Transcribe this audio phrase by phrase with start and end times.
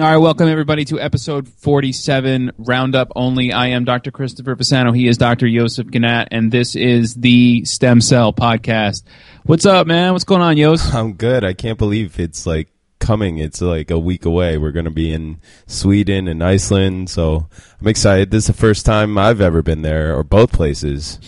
[0.00, 3.52] All right, welcome everybody to episode 47, Roundup Only.
[3.52, 4.10] I am Dr.
[4.10, 4.96] Christopher Pisano.
[4.96, 5.46] He is Dr.
[5.46, 9.02] Yosef Ganat, and this is the Stem Cell Podcast.
[9.44, 10.12] What's up, man?
[10.12, 10.94] What's going on, Yos?
[10.94, 11.44] I'm good.
[11.44, 13.36] I can't believe it's like coming.
[13.36, 14.56] It's like a week away.
[14.56, 17.46] We're going to be in Sweden and Iceland, so
[17.78, 18.30] I'm excited.
[18.30, 21.18] This is the first time I've ever been there, or both places.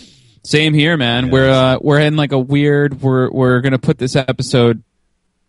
[0.43, 1.29] Same here, man.
[1.29, 3.03] We're uh, we're in like a weird.
[3.03, 4.81] We're we're gonna put this episode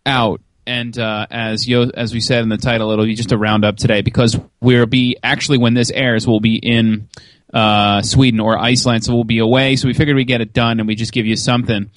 [0.05, 3.37] out, and uh, as Yo, as we said in the title, it'll be just a
[3.37, 7.07] roundup today because we'll be actually when this airs, we'll be in
[7.53, 9.75] uh, Sweden or Iceland, so we'll be away.
[9.75, 11.89] So we figured we'd get it done, and we just give you something,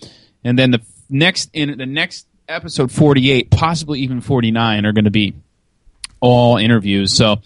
[0.45, 4.93] and then the next in the next episode forty eight, possibly even forty nine, are
[4.93, 5.35] going to be
[6.21, 7.15] all interviews.
[7.15, 7.37] So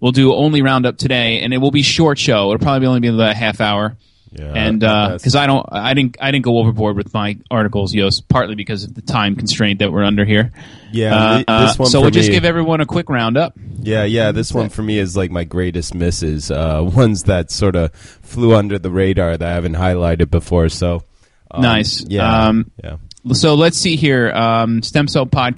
[0.00, 2.52] we'll do only roundup today, and it will be short show.
[2.52, 3.96] It'll probably only be about a half hour.
[4.38, 8.20] Yeah, and because I don't, I didn't, I didn't go overboard with my articles, Yos,
[8.20, 10.52] partly because of the time constraint that we're under here.
[10.92, 13.54] Yeah, Uh, uh, this one so we'll just give everyone a quick roundup.
[13.80, 14.32] Yeah, yeah.
[14.32, 16.50] This one for me is like my greatest misses.
[16.50, 20.68] Uh, ones that sort of flew under the radar that I haven't highlighted before.
[20.68, 21.02] So
[21.50, 22.04] um, Nice.
[22.06, 22.96] Yeah, Um, yeah.
[23.32, 24.30] So let's see here.
[24.30, 24.82] Um,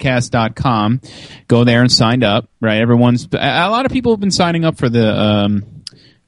[0.03, 1.01] stemcellpodcast.com.
[1.47, 2.49] Go there and sign up.
[2.61, 2.81] Right.
[2.81, 5.78] Everyone's a a lot of people have been signing up for the um,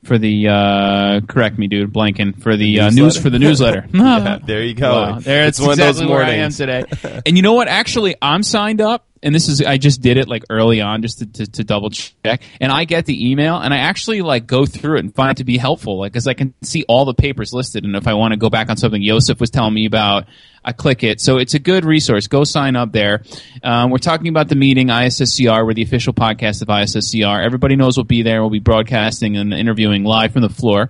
[0.03, 3.87] for the uh, correct me, dude, blanking for the, uh, news for the newsletter.
[3.93, 4.91] Yeah, there you go.
[4.91, 6.83] Wow, there It's it's, one of those exactly where I am today.
[7.25, 7.67] and you know what?
[7.67, 11.19] Actually, I'm signed up, and this is I just did it like early on just
[11.19, 12.41] to, to, to double check.
[12.59, 15.37] And I get the email, and I actually like go through it and find it
[15.37, 18.13] to be helpful, like because I can see all the papers listed, and if I
[18.13, 20.25] want to go back on something Yosef was telling me about,
[20.63, 21.21] I click it.
[21.21, 22.27] So it's a good resource.
[22.27, 23.23] Go sign up there.
[23.63, 25.65] Um, we're talking about the meeting ISSCR.
[25.65, 27.43] We're the official podcast of ISSCR.
[27.43, 28.41] Everybody knows we'll be there.
[28.41, 30.89] We'll be broadcasting and interviewing live from the floor.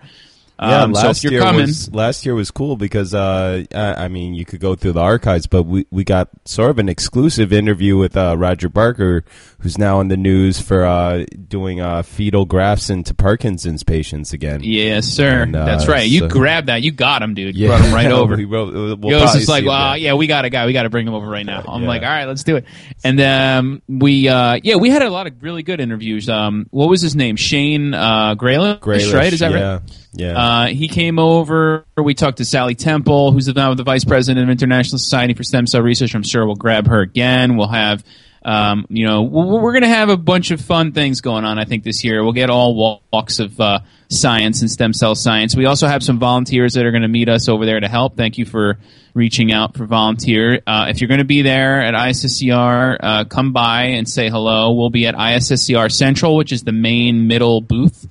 [0.62, 3.64] Yeah, Um, last so if you're year coming, was last year was cool because uh,
[3.74, 6.78] I, I mean you could go through the archives, but we we got sort of
[6.78, 9.24] an exclusive interview with uh, Roger Barker,
[9.60, 14.62] who's now in the news for uh, doing uh, fetal grafts into Parkinson's patients again.
[14.64, 15.42] Yes, sir.
[15.44, 16.08] And, uh, That's right.
[16.08, 16.84] You so- grabbed that.
[16.84, 17.56] You got him, dude.
[17.58, 17.78] You Yeah.
[17.78, 18.36] brought him right over.
[18.36, 19.98] we wrote, we'll Yo, it's just like, see well, there.
[19.98, 20.68] yeah, we got a guy.
[20.68, 21.64] We got to bring him over right now.
[21.68, 21.88] I'm Yeah.
[21.88, 22.66] like, all right, let's do it.
[23.04, 26.30] And um, we, uh, yeah, we had a lot of really good interviews.
[26.30, 27.36] Um, what was his name?
[27.36, 29.34] Shane uh, Grealish, Grealish, right?
[29.34, 29.82] Is that yeah, right?
[30.14, 30.38] Yeah.
[30.38, 31.86] Uh, he came over.
[31.98, 35.68] We talked to Sally Temple, who's now the vice president of International Society for Stem
[35.68, 36.16] Cell Research.
[36.16, 37.56] I'm sure we'll grab her again.
[37.56, 38.04] We'll have,
[38.44, 41.58] um, you know, we're, going to have a bunch of fun things going on.
[41.58, 43.80] I think this year we'll get all walks of uh,
[44.10, 45.56] science and stem cell science.
[45.56, 48.18] We also have some volunteers that are going to meet us over there to help.
[48.18, 48.80] Thank you for
[49.14, 50.62] reaching out for volunteer.
[50.68, 54.74] Uh, if you're going to be there at ISSCR, uh, come by and say hello.
[54.74, 58.08] We'll be at ISSCR Central, which is the main middle booth.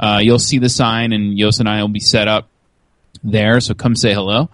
[0.00, 2.48] Uh, you'll see the sign, and Yos and I will be set up
[3.22, 3.60] there.
[3.60, 4.48] So come say hello.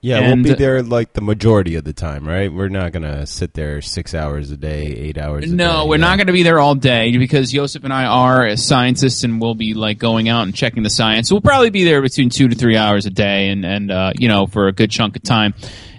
[0.00, 2.52] yeah, and- we'll be there like the majority of the time, right?
[2.52, 5.50] We're not gonna sit there six hours a day, eight hours.
[5.50, 6.00] A No, day, we're yeah.
[6.02, 9.56] not going to be there all day because Joseph and I are scientists, and we'll
[9.56, 11.28] be like going out and checking the science.
[11.30, 14.12] So we'll probably be there between two to three hours a day, and and uh,
[14.16, 15.54] you know for a good chunk of time.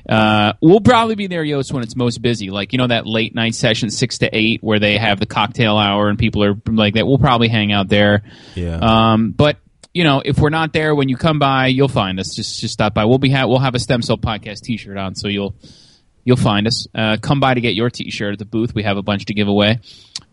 [0.07, 2.49] Uh, we'll probably be there, Yos, when it's most busy.
[2.49, 5.77] Like you know that late night session, six to eight, where they have the cocktail
[5.77, 7.07] hour and people are like that.
[7.07, 8.23] We'll probably hang out there.
[8.55, 8.77] Yeah.
[8.77, 9.57] Um, but
[9.93, 12.35] you know, if we're not there when you come by, you'll find us.
[12.35, 13.05] Just just stop by.
[13.05, 15.55] We'll be ha- we'll have a stem cell podcast T-shirt on, so you'll
[16.25, 16.87] you'll find us.
[16.93, 18.75] Uh, come by to get your T-shirt at the booth.
[18.75, 19.79] We have a bunch to give away.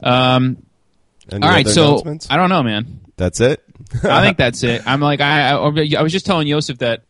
[0.02, 0.62] Um,
[1.32, 2.02] all right, so?
[2.28, 3.00] I don't know, man.
[3.16, 3.62] That's it.
[4.02, 4.82] I think that's it.
[4.86, 7.04] I'm like I, I I was just telling Joseph that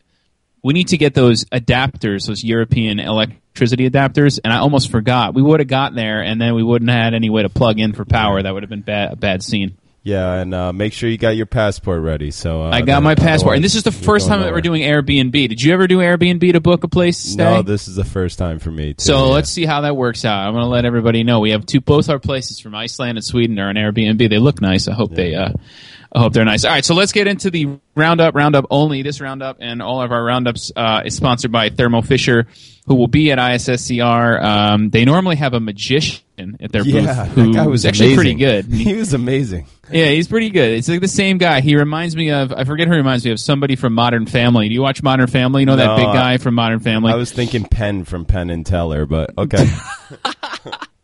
[0.63, 5.33] we need to get those adapters, those European electricity adapters, and I almost forgot.
[5.33, 7.79] We would have got there, and then we wouldn't have had any way to plug
[7.79, 8.41] in for power.
[8.41, 9.77] That would have been bad, a bad scene.
[10.03, 12.31] Yeah, and uh, make sure you got your passport ready.
[12.31, 14.81] So uh, I got my passport, and this is the first time that we're doing
[14.81, 15.31] Airbnb.
[15.31, 17.43] Did you ever do Airbnb to book a place to stay?
[17.43, 18.95] No, this is the first time for me.
[18.95, 19.33] Too, so yeah.
[19.33, 20.47] let's see how that works out.
[20.47, 21.81] I'm going to let everybody know we have two.
[21.81, 24.27] Both our places from Iceland and Sweden are an Airbnb.
[24.27, 24.87] They look nice.
[24.87, 25.35] I hope they.
[25.35, 25.51] Uh,
[26.13, 26.65] I hope they're nice.
[26.65, 28.35] All right, so let's get into the roundup.
[28.35, 29.01] Roundup only.
[29.01, 32.47] This roundup and all of our roundups uh, is sponsored by Thermo Fisher,
[32.85, 34.43] who will be at ISSCR.
[34.43, 38.13] Um, they normally have a magician at their Yeah, booth who that guy was actually
[38.13, 38.37] amazing.
[38.39, 38.65] pretty good.
[38.73, 39.67] He was amazing.
[39.89, 40.71] Yeah, he's pretty good.
[40.71, 41.61] It's like the same guy.
[41.61, 44.67] He reminds me of I forget who he reminds me of somebody from Modern Family.
[44.67, 45.61] Do you watch Modern Family?
[45.61, 47.11] You know that No, big I- guy from Modern Family?
[47.13, 49.65] I was thinking Penn from Penn and Teller, but okay.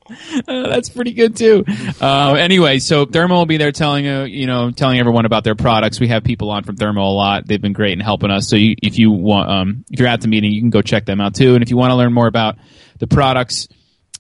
[0.10, 1.66] Uh, that's pretty good too.
[2.02, 5.56] Uh, anyway, so Thermo will be there telling uh, you know telling everyone about their
[5.56, 6.00] products.
[6.00, 7.48] We have people on from Thermo a lot.
[7.48, 8.48] They've been great in helping us.
[8.48, 11.06] So you, if you want, um, if you're at the meeting, you can go check
[11.06, 11.54] them out too.
[11.54, 12.58] And if you want to learn more about
[13.00, 13.68] the products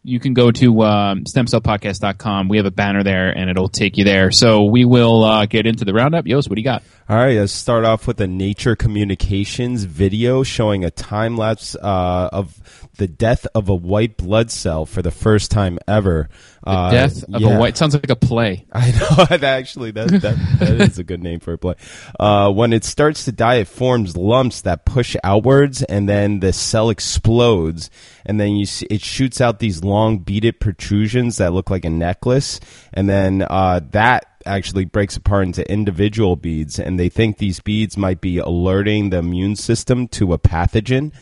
[0.03, 2.47] you can go to um, stemcellpodcast.com.
[2.47, 4.31] We have a banner there, and it'll take you there.
[4.31, 6.27] So we will uh, get into the roundup.
[6.27, 6.83] Yost, what do you got?
[7.09, 12.29] All right, let's start off with a Nature Communications video showing a time lapse uh,
[12.33, 16.29] of the death of a white blood cell for the first time ever.
[16.63, 17.55] The uh, death of yeah.
[17.55, 18.65] a white sounds like a play.
[18.73, 21.75] I know actually that that, that is a good name for a play.
[22.19, 26.51] Uh, when it starts to die, it forms lumps that push outwards, and then the
[26.51, 27.89] cell explodes,
[28.27, 31.89] and then you see, it shoots out these long beaded protrusions that look like a
[31.89, 32.59] necklace,
[32.93, 37.97] and then uh, that actually breaks apart into individual beads, and they think these beads
[37.97, 41.13] might be alerting the immune system to a pathogen.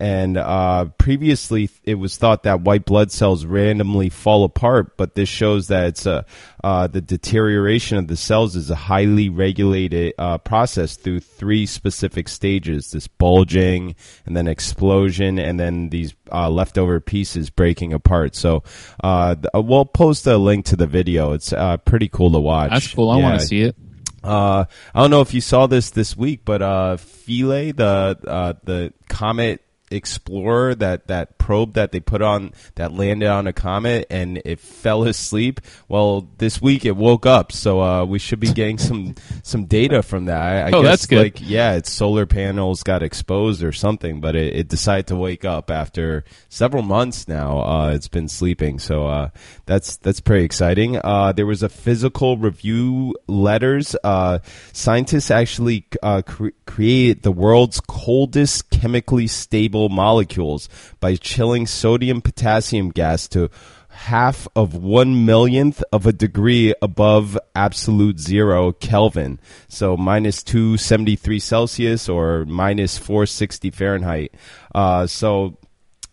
[0.00, 5.28] And uh, previously, it was thought that white blood cells randomly fall apart, but this
[5.28, 6.26] shows that it's a,
[6.62, 12.28] uh, the deterioration of the cells is a highly regulated uh, process through three specific
[12.28, 13.94] stages: this bulging,
[14.26, 18.34] and then explosion, and then these uh, leftover pieces breaking apart.
[18.34, 18.64] So,
[19.02, 21.32] uh, we'll post a link to the video.
[21.32, 22.70] It's uh, pretty cool to watch.
[22.70, 23.10] That's cool.
[23.10, 23.22] I yeah.
[23.22, 23.76] want to see it.
[24.24, 24.64] Uh,
[24.94, 28.92] I don't know if you saw this this week, but uh, Philae, the uh, the
[29.08, 29.60] comet
[29.94, 34.58] Explorer, that that probe that they put on that landed on a comet and it
[34.58, 35.60] fell asleep.
[35.88, 40.02] Well, this week it woke up, so uh, we should be getting some some data
[40.02, 40.40] from that.
[40.40, 41.18] I, I oh, guess, that's good.
[41.18, 45.44] Like, yeah, its solar panels got exposed or something, but it, it decided to wake
[45.44, 47.60] up after several months now.
[47.60, 49.28] Uh, it's been sleeping, so uh,
[49.66, 50.96] that's that's pretty exciting.
[50.96, 53.94] Uh, there was a physical review letters.
[54.02, 54.38] Uh,
[54.72, 60.70] scientists actually uh, cre- created the world's coldest chemically stable molecules
[61.00, 63.50] by chilling sodium potassium gas to
[63.88, 69.40] half of one millionth of a degree above absolute zero Kelvin.
[69.66, 74.32] So minus 273 Celsius or minus 460 Fahrenheit.
[74.72, 75.58] Uh, so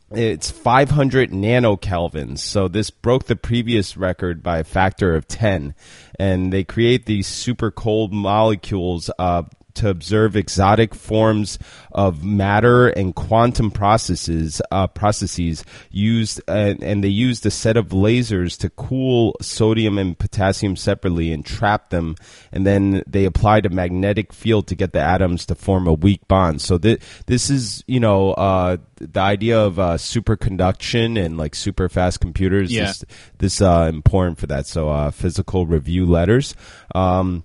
[0.10, 2.40] it's 500 nanokelvins.
[2.40, 5.76] So this broke the previous record by a factor of 10.
[6.18, 9.44] And they create these super cold molecules uh,
[9.76, 11.60] to observe exotic forms
[11.92, 17.90] of matter and quantum processes uh, processes used and, and, they used a set of
[17.90, 22.16] lasers to cool sodium and potassium separately and trap them
[22.52, 26.28] and then they applied a magnetic field to get the atoms to form a weak
[26.28, 26.62] bond.
[26.62, 31.90] So th- this is you know uh, the idea of uh, superconduction and like super
[31.90, 32.86] fast computers yeah.
[32.86, 33.06] this,
[33.38, 34.68] this uh, important for that.
[34.68, 36.56] So uh, physical review letters.
[36.94, 37.44] Um,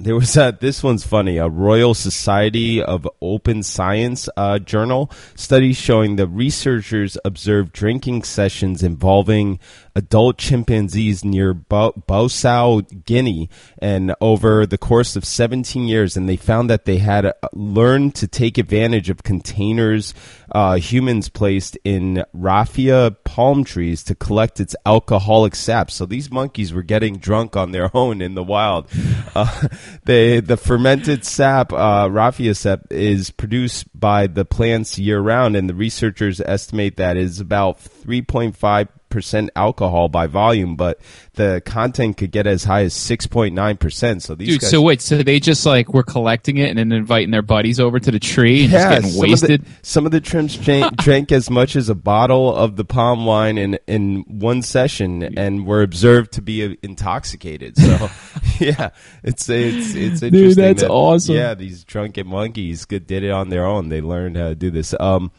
[0.00, 1.36] there was a, this one's funny.
[1.38, 8.82] A Royal Society of Open Science uh, journal study showing the researchers observed drinking sessions
[8.82, 9.60] involving
[9.94, 13.48] adult chimpanzees near Bossou, Guinea,
[13.78, 18.14] and over the course of 17 years, and they found that they had uh, learned
[18.16, 20.14] to take advantage of containers
[20.52, 25.90] uh, humans placed in raffia palm trees to collect its alcoholic sap.
[25.90, 28.88] So these monkeys were getting drunk on their own in the wild.
[29.34, 29.66] Uh,
[30.04, 35.68] they, the fermented sap, uh, raffia sap, is produced by the plants year round, and
[35.68, 40.98] the researchers estimate that is about 3.5 percent alcohol by volume, but
[41.34, 44.22] the content could get as high as six point nine percent.
[44.24, 46.90] So these Dude, guys, so wait, so they just like were collecting it and then
[46.90, 49.60] inviting their buddies over to the tree and yeah, just getting wasted.
[49.60, 52.84] Of the, some of the trims drank, drank as much as a bottle of the
[52.84, 57.78] palm wine in in one session and were observed to be intoxicated.
[57.78, 58.10] So
[58.58, 58.90] yeah,
[59.22, 60.30] it's it's it's interesting.
[60.30, 61.36] Dude, that's that, awesome.
[61.36, 63.88] Yeah, these drunken monkeys did it on their own.
[63.88, 64.92] They learned how to do this.
[64.98, 65.30] Um,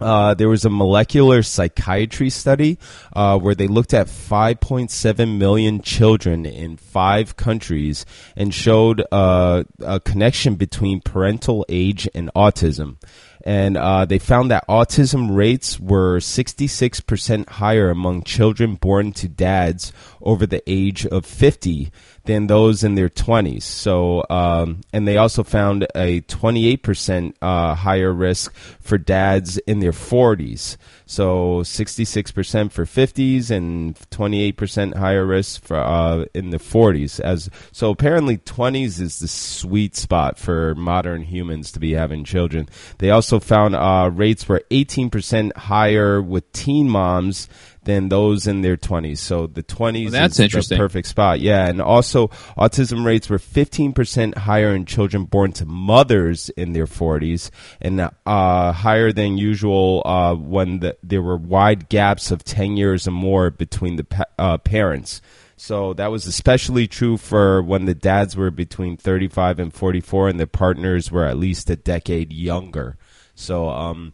[0.00, 2.78] uh, there was a molecular psychiatry study
[3.12, 10.00] uh, where they looked at 5.7 million children in five countries and showed uh, a
[10.00, 12.96] connection between parental age and autism.
[13.44, 19.92] And uh, they found that autism rates were 66% higher among children born to dads
[20.20, 21.90] over the age of 50
[22.28, 23.62] than those in their 20s.
[23.62, 29.92] So, um, and they also found a 28% uh, higher risk for dads in their
[29.92, 30.76] 40s.
[31.06, 37.18] So, 66% for 50s and 28% higher risk for uh, in the 40s.
[37.18, 42.68] As so, apparently, 20s is the sweet spot for modern humans to be having children.
[42.98, 47.48] They also found uh, rates were 18% higher with teen moms
[47.88, 49.16] than those in their 20s.
[49.16, 50.76] So the 20s well, that's is interesting.
[50.76, 51.40] the perfect spot.
[51.40, 52.28] Yeah, and also
[52.58, 57.48] autism rates were 15% higher in children born to mothers in their 40s
[57.80, 63.08] and uh, higher than usual uh, when the, there were wide gaps of 10 years
[63.08, 65.22] or more between the pa- uh, parents.
[65.56, 70.38] So that was especially true for when the dads were between 35 and 44 and
[70.38, 72.98] their partners were at least a decade younger.
[73.34, 74.12] So um,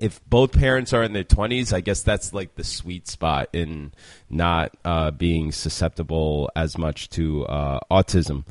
[0.00, 3.92] if both parents are in their 20s, I guess that's like the sweet spot in
[4.28, 8.44] not uh, being susceptible as much to uh, autism.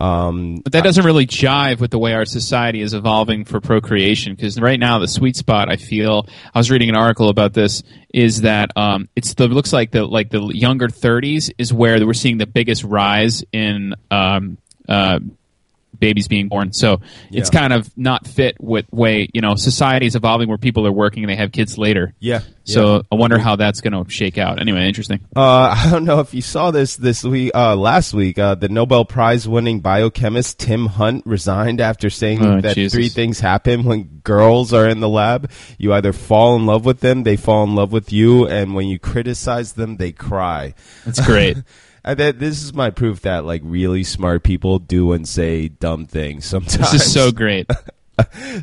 [0.00, 4.34] Um, but that doesn't really jive with the way our society is evolving for procreation.
[4.34, 7.82] Because right now, the sweet spot, I feel, I was reading an article about this,
[8.12, 12.14] is that um, it's the looks like the like the younger 30s is where we're
[12.14, 15.20] seeing the biggest rise in um, uh,
[15.98, 16.72] babies being born.
[16.72, 17.00] So
[17.30, 17.40] yeah.
[17.40, 20.92] it's kind of not fit with way you know society is evolving where people are
[20.92, 22.14] working and they have kids later.
[22.18, 22.40] Yeah.
[22.64, 23.02] So yeah.
[23.12, 24.60] I wonder how that's going to shake out.
[24.60, 25.20] Anyway, interesting.
[25.36, 28.38] Uh, I don't know if you saw this this week, uh, last week.
[28.38, 32.92] Uh, the Nobel Prize winning biochemist Tim Hunt resigned after saying oh, that Jesus.
[32.92, 35.50] three things happen when girls are in the lab.
[35.78, 38.88] You either fall in love with them, they fall in love with you, and when
[38.88, 40.74] you criticize them, they cry.
[41.04, 41.58] That's great.
[42.06, 46.06] I bet this is my proof that like really smart people do and say dumb
[46.06, 46.92] things sometimes.
[46.92, 47.68] This is so great.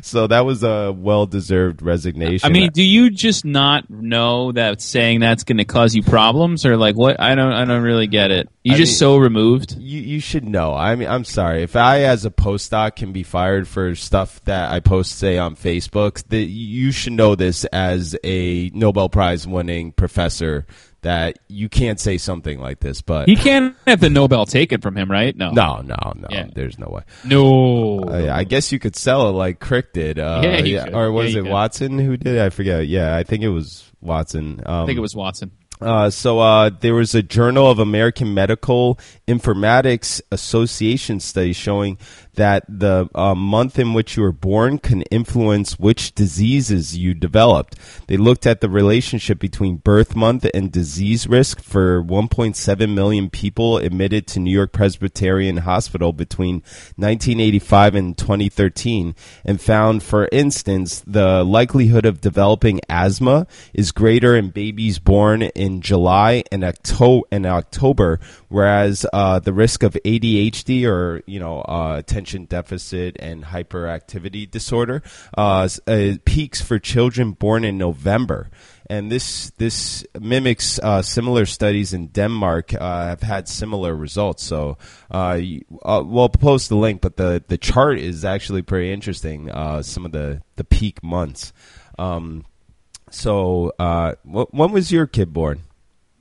[0.02, 2.44] so that was a well-deserved resignation.
[2.44, 6.66] I mean, do you just not know that saying that's going to cause you problems,
[6.66, 7.20] or like what?
[7.20, 8.48] I don't, I don't really get it.
[8.64, 9.76] You just mean, so removed.
[9.78, 10.74] You, you should know.
[10.74, 14.72] I mean, I'm sorry if I, as a postdoc, can be fired for stuff that
[14.72, 16.26] I post, say on Facebook.
[16.30, 20.66] That you should know this as a Nobel Prize winning professor
[21.04, 24.96] that you can't say something like this, but he can't have the Nobel taken from
[24.96, 25.36] him, right?
[25.36, 26.28] No, no, no, no.
[26.30, 26.48] Yeah.
[26.52, 27.02] There's no way.
[27.24, 30.18] No, uh, I guess you could sell it like Crick did.
[30.18, 31.52] Uh, yeah, yeah or was yeah, it could.
[31.52, 32.42] Watson who did it?
[32.42, 32.88] I forget.
[32.88, 34.62] Yeah, I think it was Watson.
[34.66, 35.52] Um, I think it was Watson.
[35.80, 41.98] Uh, so uh, there was a Journal of American Medical Informatics Association study showing
[42.34, 47.76] that the uh, month in which you were born can influence which diseases you developed.
[48.06, 53.78] They looked at the relationship between birth month and disease risk for 1.7 million people
[53.78, 56.56] admitted to New York Presbyterian Hospital between
[56.96, 59.14] 1985 and 2013
[59.44, 65.80] and found, for instance, the likelihood of developing asthma is greater in babies born in
[65.80, 68.20] July and, Octo- and October,
[68.54, 75.02] whereas uh, the risk of ADHD or, you know, uh, attention deficit and hyperactivity disorder
[75.36, 78.48] uh, uh, peaks for children born in November.
[78.88, 84.44] And this this mimics uh, similar studies in Denmark uh, have had similar results.
[84.44, 84.78] So
[85.10, 85.40] uh,
[85.82, 89.50] uh, we'll post the link, but the, the chart is actually pretty interesting.
[89.82, 91.52] some of the, the peak months.
[91.98, 92.44] Um,
[93.10, 93.72] so
[94.22, 95.62] when was your kid born?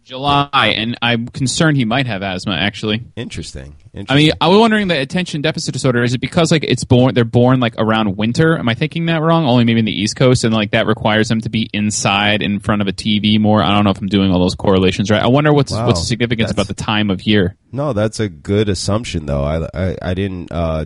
[0.03, 2.53] July, and I'm concerned he might have asthma.
[2.53, 3.75] Actually, interesting.
[4.09, 6.01] I mean, I was wondering the attention deficit disorder.
[6.01, 7.13] Is it because like it's born?
[7.13, 8.57] They're born like around winter.
[8.57, 9.45] Am I thinking that wrong?
[9.45, 12.59] Only maybe in the East Coast, and like that requires them to be inside in
[12.59, 13.61] front of a TV more.
[13.61, 15.21] I don't know if I'm doing all those correlations right.
[15.21, 15.85] I wonder what's wow.
[15.85, 17.55] what's the significance that's, about the time of year.
[17.71, 19.43] No, that's a good assumption though.
[19.43, 20.51] I I, I didn't.
[20.51, 20.85] Uh,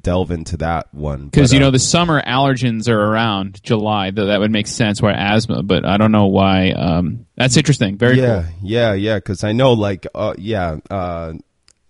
[0.00, 4.12] delve into that one because you know uh, the summer allergens are around July.
[4.12, 6.70] Though that would make sense why asthma, but I don't know why.
[6.70, 7.98] Um, that's interesting.
[7.98, 8.52] Very yeah, cool.
[8.62, 9.16] yeah, yeah.
[9.16, 11.32] Because I know, like, uh, yeah, uh,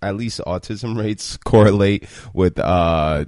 [0.04, 3.24] at least autism rates correlate with uh,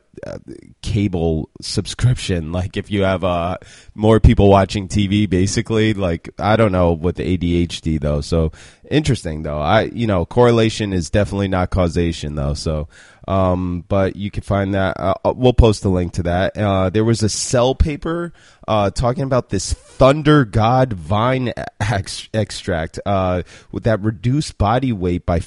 [0.83, 2.53] cable subscription.
[2.53, 3.59] Like if you have uh,
[3.95, 8.21] more people watching TV, basically, like I don't know with the ADHD though.
[8.21, 8.53] So
[8.91, 9.61] interesting though.
[9.61, 12.55] I you know correlation is definitely not causation though.
[12.55, 12.89] So
[13.29, 14.99] um, but you can find that.
[14.99, 16.57] Uh, uh, we'll post a link to that.
[16.57, 18.33] Uh, there was a cell paper
[18.69, 23.43] uh, talking about this Thunder God vine ex- extract uh,
[23.73, 25.41] with that reduced body weight by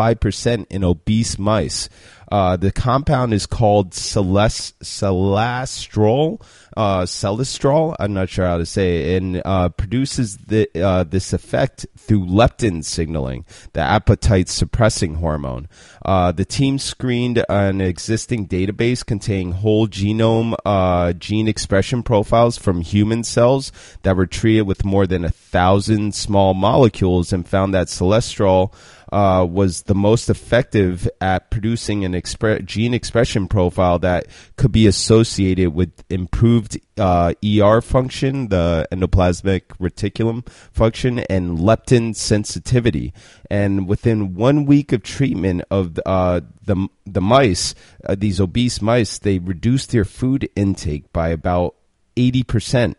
[0.00, 1.88] 45% in obese mice.
[2.30, 6.40] Uh, the compound is called celest- celastrol,
[6.76, 7.94] uh, celastrol.
[7.98, 12.26] I'm not sure how to say it, and uh, produces the, uh, this effect through
[12.26, 15.68] leptin signaling, the appetite suppressing hormone.
[16.04, 22.80] Uh, the team screened an existing database containing whole genome uh, gene expression profiles from
[22.80, 23.72] human cells
[24.02, 28.72] that were treated with more than a thousand small molecules and found that celastrol
[29.12, 34.86] uh, was the most effective at producing an expre- gene expression profile that could be
[34.86, 36.59] associated with improved
[36.98, 43.12] uh, ER function, the endoplasmic reticulum function, and leptin sensitivity.
[43.50, 47.74] And within one week of treatment of uh, the the mice,
[48.04, 51.74] uh, these obese mice, they reduced their food intake by about
[52.16, 52.96] eighty percent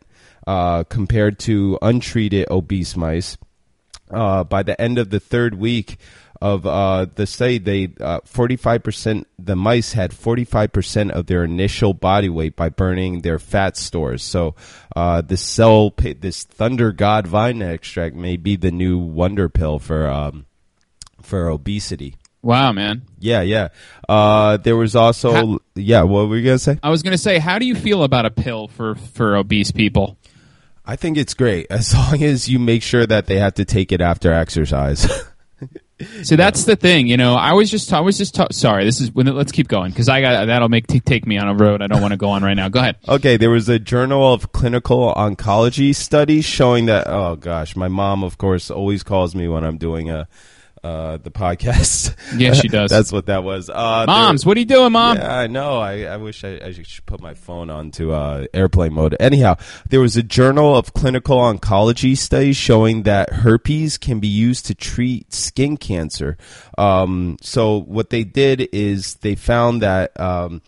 [0.48, 3.38] uh, compared to untreated obese mice
[4.10, 5.98] uh, by the end of the third week
[6.42, 11.12] of uh, the study, they uh, forty five percent the mice had forty five percent
[11.12, 14.24] of their initial body weight by burning their fat stores.
[14.24, 14.56] So
[14.96, 20.08] uh, this cell, this Thunder God vine extract may be the new wonder pill for
[20.08, 20.46] um,
[21.22, 22.16] for obesity.
[22.42, 23.04] Wow, man.
[23.20, 23.68] Yeah, yeah.
[24.10, 26.02] Uh, there was also, how, yeah.
[26.04, 26.80] What were you gonna say?
[26.82, 30.18] I was gonna say, how do you feel about a pill for for obese people?
[30.84, 33.92] I think it's great as long as you make sure that they have to take
[33.92, 35.08] it after exercise.
[36.24, 37.36] So that's the thing, you know.
[37.36, 38.36] I was just, ta- I was just.
[38.36, 39.12] Ta- sorry, this is.
[39.12, 41.82] when Let's keep going because I got that'll make t- take me on a road
[41.82, 42.70] I don't want to go on right now.
[42.70, 42.98] Go ahead.
[43.08, 47.08] Okay, there was a Journal of Clinical Oncology study showing that.
[47.08, 50.28] Oh gosh, my mom, of course, always calls me when I'm doing a
[50.84, 52.16] uh, the podcast.
[52.38, 52.90] Yeah, she does.
[52.90, 53.70] That's what that was.
[53.70, 55.18] Uh, Moms, there, what are you doing, Mom?
[55.18, 55.80] Yeah, I know.
[55.80, 59.16] I, I wish I, I, should put my phone onto uh, airplane mode.
[59.20, 59.58] Anyhow,
[59.90, 64.76] there was a Journal of Clinical Oncology study showing that herpes can be used to
[64.76, 66.38] treat skin cancer.
[66.78, 70.20] Um, so what they did is they found that.
[70.20, 70.62] Um,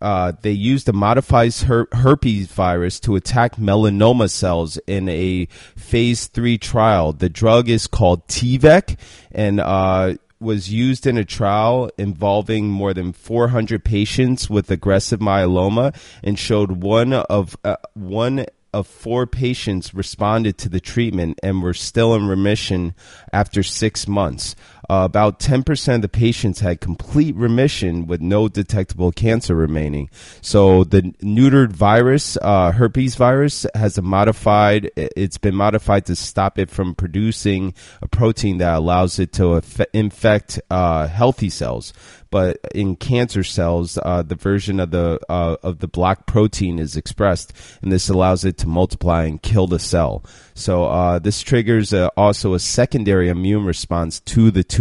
[0.00, 6.26] uh, they used a modified her- herpes virus to attack melanoma cells in a phase
[6.26, 7.12] three trial.
[7.12, 8.96] The drug is called T-VEC
[9.32, 15.94] and uh, was used in a trial involving more than 400 patients with aggressive myeloma
[16.22, 21.74] and showed one of uh, one of four patients responded to the treatment and were
[21.74, 22.94] still in remission
[23.32, 24.54] after six months.
[24.88, 30.08] Uh, about 10% of the patients had complete remission with no detectable cancer remaining.
[30.40, 36.58] So the neutered virus, uh, herpes virus, has a modified, it's been modified to stop
[36.58, 41.92] it from producing a protein that allows it to infect uh, healthy cells
[42.30, 46.96] but in cancer cells, uh, the version of the uh, of the block protein is
[46.96, 50.24] expressed, and this allows it to multiply and kill the cell.
[50.54, 54.79] So uh, this triggers also a secondary immune response to the tumor.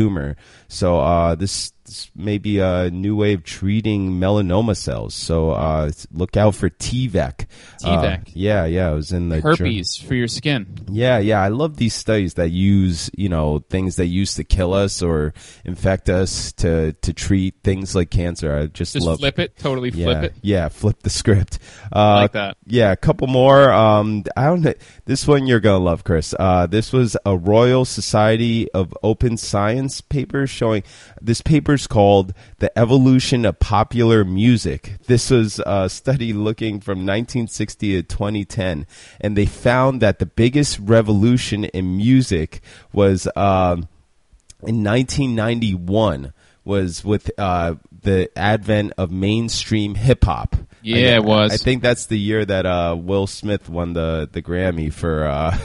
[0.67, 5.15] So uh, this this may be a new way of treating melanoma cells.
[5.15, 7.37] So uh, look out for T-VEC.
[7.79, 8.21] T-VEC.
[8.21, 8.91] Uh, yeah, yeah.
[8.91, 10.85] It was in the herpes for your skin.
[10.87, 11.41] Yeah, yeah.
[11.41, 15.33] I love these studies that use you know things that used to kill us or
[15.65, 18.55] infect us to to treat things like cancer.
[18.55, 19.57] I just, just love flip it.
[19.57, 20.33] Totally yeah, flip it.
[20.43, 21.57] Yeah, flip the script.
[21.91, 22.57] Uh, like that.
[22.67, 23.71] Yeah, a couple more.
[23.73, 24.61] Um, I don't.
[24.61, 24.73] know.
[25.05, 26.35] This one you're gonna love, Chris.
[26.37, 30.83] Uh, this was a Royal Society of Open Science paper showing.
[31.19, 31.41] This
[31.79, 38.03] paper's called "The Evolution of Popular Music." This was a study looking from 1960 to
[38.03, 38.85] 2010,
[39.21, 42.61] and they found that the biggest revolution in music
[42.91, 43.87] was um,
[44.67, 46.33] in 1991
[46.69, 50.55] was with uh, the advent of mainstream hip hop.
[50.81, 51.51] Yeah, I, it was.
[51.51, 55.25] I think that's the year that uh, Will Smith won the the Grammy for.
[55.25, 55.57] Uh,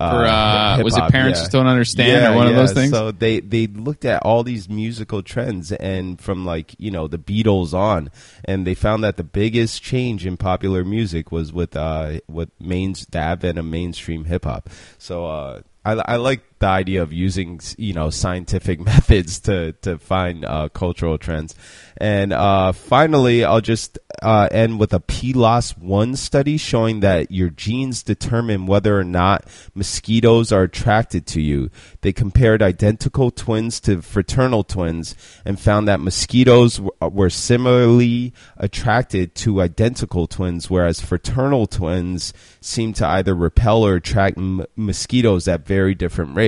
[0.00, 1.42] uh, for uh, was it parents yeah.
[1.44, 2.50] just don't understand yeah, or one yeah.
[2.50, 2.90] of those things?
[2.90, 7.18] So they they looked at all these musical trends and from like you know the
[7.18, 8.10] Beatles on,
[8.44, 13.06] and they found that the biggest change in popular music was with uh with mains
[13.06, 14.68] the advent of mainstream hip hop.
[14.98, 19.98] So uh, I, I like the idea of using you know scientific methods to to
[19.98, 21.54] find uh, cultural trends.
[21.98, 27.48] And uh, finally, I'll just uh, end with a PLOS One study showing that your
[27.48, 31.70] genes determine whether or not mosquitoes are attracted to you.
[32.02, 35.14] They compared identical twins to fraternal twins
[35.44, 42.92] and found that mosquitoes w- were similarly attracted to identical twins, whereas fraternal twins seem
[42.94, 46.45] to either repel or attract m- mosquitoes at very different rates.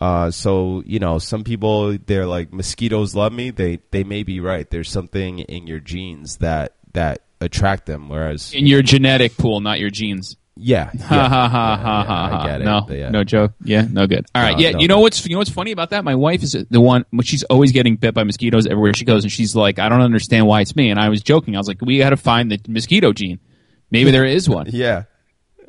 [0.00, 3.50] Uh, so you know, some people they're like mosquitoes love me.
[3.50, 4.68] They they may be right.
[4.70, 9.80] There's something in your genes that that attract them, whereas in your genetic pool, not
[9.80, 10.36] your genes.
[10.58, 12.40] Yeah, ha yeah, ha ha yeah, ha yeah, ha.
[12.42, 12.64] I get it.
[12.64, 13.08] No, yeah.
[13.10, 13.52] no joke.
[13.62, 14.24] Yeah, no good.
[14.34, 14.70] All right, No, yeah.
[14.72, 15.00] no, you know no.
[15.02, 16.02] what's you know what's funny about that?
[16.04, 17.04] My wife is the one.
[17.22, 20.46] She's always getting bit by mosquitoes everywhere she goes, and she's like, I don't understand
[20.46, 20.88] why it's me.
[20.90, 21.56] And I was joking.
[21.56, 23.38] I was like, we got to find the mosquito gene.
[23.90, 24.66] Maybe there is one.
[24.70, 25.02] yeah,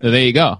[0.01, 0.59] So there you go.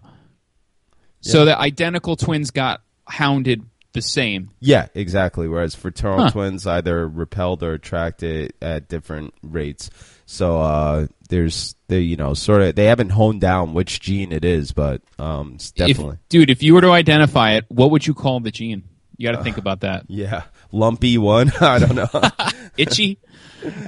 [1.22, 4.52] So the identical twins got hounded the same.
[4.60, 5.48] yeah, exactly.
[5.48, 6.32] Whereas fraternal Huh.
[6.32, 9.90] twins either repelled or attracted at different rates.
[10.26, 14.46] So uh, there's they you know sort of they haven't honed down which gene it
[14.46, 18.06] is, but um, it's definitely If, dude, if you were to identify it, what would
[18.06, 18.84] you call the gene?
[19.16, 20.04] You got to think about that.
[20.08, 21.52] yeah lumpy one.
[21.62, 22.10] I don't know.
[22.78, 23.20] Itchy.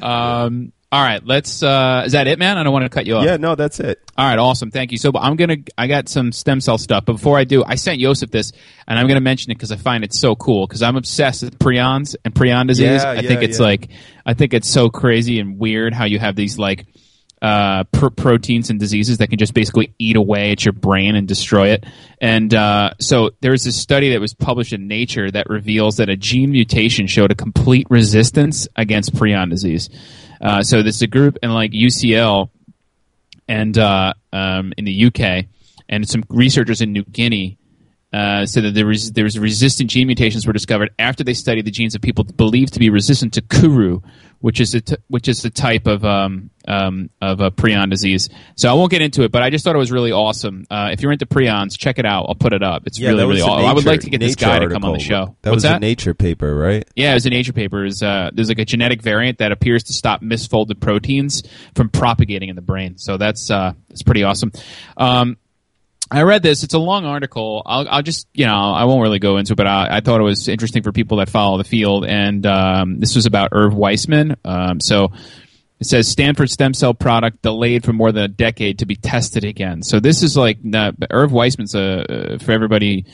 [0.02, 1.62] Um, all right, let's.
[1.62, 2.58] Uh, is that it, man?
[2.58, 3.26] I don't want to cut you off.
[3.26, 4.02] yeah, no, that's it.
[4.18, 4.72] All right, awesome.
[4.72, 4.98] Thank you.
[4.98, 5.58] So I'm gonna.
[5.78, 8.52] I got some stem cell stuff, but before I do, I sent Joseph this,
[8.88, 10.66] and I'm gonna mention it because I find it so cool.
[10.66, 13.04] Because I'm obsessed with prions and prion disease.
[13.04, 13.66] Yeah, I think it's yeah.
[13.66, 13.90] like.
[14.26, 16.88] I think it's so crazy and weird how you have these like
[17.42, 21.28] uh, pr- proteins and diseases that can just basically eat away at your brain and
[21.28, 21.86] destroy it.
[22.20, 26.18] And uh, so there's this study that was published in Nature that reveals that a
[26.18, 29.90] gene mutation showed a complete resistance against prion disease.
[30.42, 32.50] Uh, so this is a group in like UCL
[33.48, 35.46] and uh, um, in the UK,
[35.88, 37.58] and some researchers in New Guinea
[38.12, 41.66] uh, said that there was there was resistant gene mutations were discovered after they studied
[41.66, 44.00] the genes of people believed to be resistant to Kuru,
[44.40, 48.28] which is a t- which is a type of um, um, of a prion disease.
[48.56, 50.66] So I won't get into it, but I just thought it was really awesome.
[50.72, 52.26] Uh, if you're into prions, check it out.
[52.28, 52.88] I'll put it up.
[52.88, 53.42] It's Yeah, really really.
[53.42, 53.66] Awesome.
[53.68, 55.36] I would like to get this guy to come on the show.
[55.44, 55.76] That What's was that?
[55.78, 56.88] a Nature paper, right?
[56.96, 57.86] Yeah, it was a Nature paper.
[57.86, 61.44] Is uh, there's like a genetic variant that appears to stop misfolded proteins
[61.76, 62.98] from propagating in the brain.
[62.98, 64.52] So that's uh, that's pretty awesome.
[64.98, 65.38] Um,
[66.12, 66.64] I read this.
[66.64, 67.62] It's a long article.
[67.66, 70.20] I'll, I'll just, you know, I won't really go into it, but I, I thought
[70.20, 72.06] it was interesting for people that follow the field.
[72.06, 74.36] And um, this was about Irv Weissman.
[74.44, 75.12] Um, so
[75.80, 79.44] it says Stanford stem cell product delayed for more than a decade to be tested
[79.44, 79.84] again.
[79.84, 83.06] So this is like uh, Irv Weissman's a uh, for everybody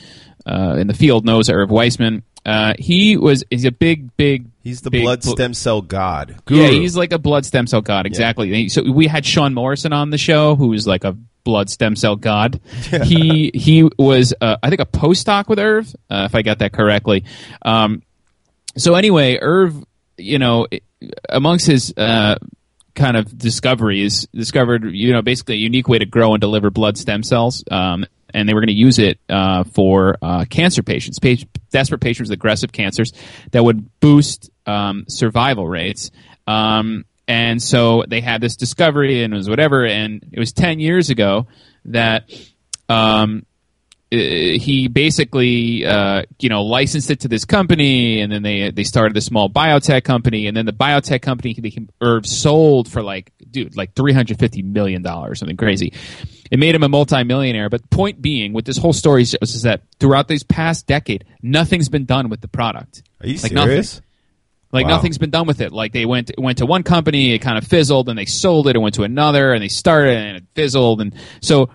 [0.46, 2.22] uh, in the field knows Irv Weissman.
[2.44, 4.46] Uh, he was he's a big, big.
[4.62, 6.40] He's the big blood bl- stem cell god.
[6.48, 8.06] yeah, he's like a blood stem cell god.
[8.06, 8.68] Exactly.
[8.68, 12.16] So we had Sean Morrison on the show, who is like a blood stem cell
[12.16, 12.60] god.
[13.04, 16.72] he he was, uh, I think, a postdoc with Irv, uh, if I got that
[16.72, 17.24] correctly.
[17.62, 18.02] Um,
[18.76, 19.82] so anyway, Irv,
[20.18, 20.66] you know,
[21.30, 22.36] amongst his uh,
[22.94, 26.98] kind of discoveries, discovered you know basically a unique way to grow and deliver blood
[26.98, 27.64] stem cells.
[27.70, 28.04] Um,
[28.34, 32.28] and they were going to use it uh, for uh, cancer patients, pa- desperate patients
[32.28, 33.12] with aggressive cancers,
[33.52, 36.10] that would boost um, survival rates.
[36.46, 39.84] Um, and so they had this discovery, and it was whatever.
[39.84, 41.46] And it was ten years ago
[41.86, 42.30] that
[42.88, 43.46] um,
[44.10, 49.16] he basically uh, you know licensed it to this company and then they they started
[49.16, 50.46] a small biotech company.
[50.46, 55.40] And then the biotech company became Irv sold for like dude like 350 million dollars
[55.40, 55.92] something crazy.
[56.50, 57.68] It made him a multimillionaire.
[57.68, 61.88] But point being with this whole story is, is that throughout this past decade nothing's
[61.88, 63.02] been done with the product.
[63.20, 63.84] Are you like nothing.
[64.72, 64.96] Like Wow.
[64.96, 65.72] nothing's been done with it.
[65.72, 68.76] Like they went went to one company, it kind of fizzled, and they sold it,
[68.76, 71.70] and went to another, and they started, and it fizzled, and so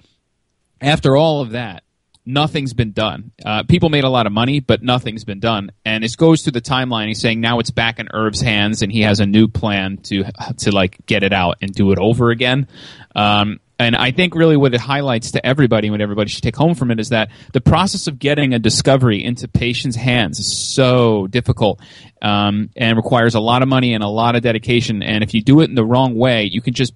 [0.79, 1.83] after all of that,
[2.25, 3.31] nothing's been done.
[3.45, 6.51] Uh, people made a lot of money, but nothing's been done, and it goes through
[6.53, 7.07] the timeline.
[7.07, 10.25] He's saying now it's back in Irv's hands, and he has a new plan to
[10.59, 12.67] to like get it out and do it over again.
[13.15, 16.75] Um, and I think really what it highlights to everybody, what everybody should take home
[16.75, 21.27] from it, is that the process of getting a discovery into patients' hands is so
[21.27, 21.79] difficult
[22.21, 25.01] um, and requires a lot of money and a lot of dedication.
[25.01, 26.95] And if you do it in the wrong way, you can just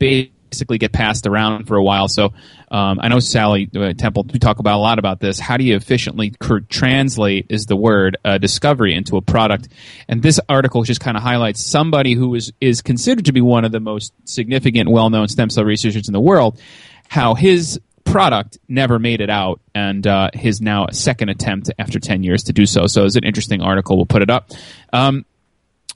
[0.49, 2.07] basically get passed around for a while.
[2.07, 2.33] So
[2.71, 5.39] um, I know Sally uh, Temple, we talk about a lot about this.
[5.39, 6.33] How do you efficiently
[6.69, 9.67] translate is the word uh, discovery into a product?
[10.07, 13.65] And this article just kind of highlights somebody who is is considered to be one
[13.65, 16.59] of the most significant, well known stem cell researchers in the world.
[17.07, 22.23] How his product never made it out, and uh, his now second attempt after ten
[22.23, 22.87] years to do so.
[22.87, 23.97] So it's an interesting article.
[23.97, 24.51] We'll put it up.
[24.93, 25.25] Um,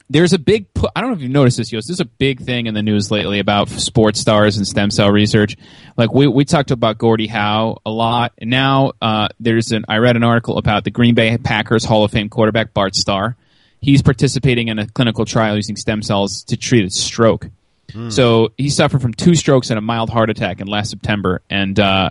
[0.10, 1.88] there's a big pu- I don't know if you've noticed this, Yost.
[1.88, 5.56] There's a big thing in the news lately about sports stars and stem cell research.
[5.98, 9.98] Like we we talked about Gordie Howe a lot, and now uh, there's an I
[9.98, 13.36] read an article about the Green Bay Packers Hall of Fame quarterback Bart Starr.
[13.82, 17.48] He's participating in a clinical trial using stem cells to treat a stroke.
[18.10, 21.80] So he suffered from two strokes and a mild heart attack in last September, and
[21.80, 22.10] uh,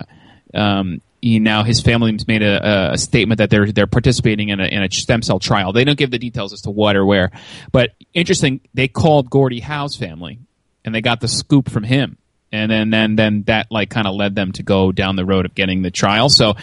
[0.53, 4.65] um, he now his family's made a, a statement that they're they're participating in a,
[4.65, 5.73] in a stem cell trial.
[5.73, 7.31] They don't give the details as to what or where,
[7.71, 8.61] but interesting.
[8.73, 10.39] They called Gordie Howe's family,
[10.83, 12.17] and they got the scoop from him,
[12.51, 15.45] and then then then that like kind of led them to go down the road
[15.45, 16.29] of getting the trial.
[16.29, 16.55] So.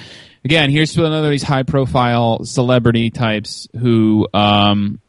[0.44, 5.00] Again, here's to another of these high-profile celebrity types who, um,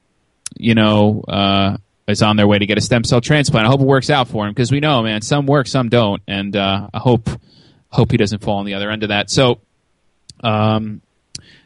[0.56, 3.68] you know, uh, is on their way to get a stem cell transplant.
[3.68, 6.24] I hope it works out for him because we know, man, some work, some don't,
[6.28, 7.30] and uh, I hope
[7.90, 9.30] hope he doesn't fall on the other end of that.
[9.30, 9.60] So,
[10.44, 11.02] um,